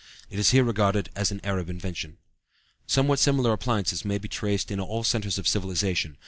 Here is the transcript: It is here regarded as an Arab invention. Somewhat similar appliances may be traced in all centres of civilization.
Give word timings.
It 0.31 0.39
is 0.39 0.49
here 0.49 0.63
regarded 0.63 1.11
as 1.15 1.29
an 1.29 1.41
Arab 1.43 1.69
invention. 1.69 2.17
Somewhat 2.87 3.19
similar 3.19 3.53
appliances 3.53 4.03
may 4.03 4.17
be 4.17 4.27
traced 4.27 4.71
in 4.71 4.79
all 4.79 5.03
centres 5.03 5.37
of 5.37 5.47
civilization. 5.47 6.17